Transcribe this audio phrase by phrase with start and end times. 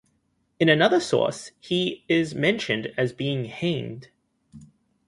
[0.59, 4.07] In another source he is mentioned as being hanged.